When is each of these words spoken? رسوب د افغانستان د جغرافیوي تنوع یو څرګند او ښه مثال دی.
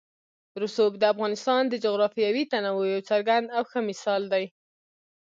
رسوب 0.63 0.91
د 0.99 1.03
افغانستان 1.13 1.61
د 1.67 1.73
جغرافیوي 1.85 2.43
تنوع 2.51 2.85
یو 2.93 3.07
څرګند 3.09 3.45
او 3.55 3.63
ښه 3.69 3.79
مثال 3.89 4.21
دی. 4.33 4.45